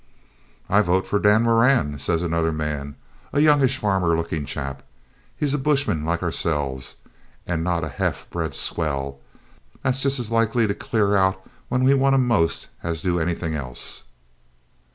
[0.67, 2.95] 'I vote for Dan Moran,' says another man,
[3.31, 4.81] a youngish farmer looking chap.
[5.37, 6.95] 'He's a bushman, like ourselves,
[7.45, 9.19] and not a half bred swell,
[9.83, 13.53] that's just as likely to clear out when we want him most as do anything
[13.53, 14.05] else.'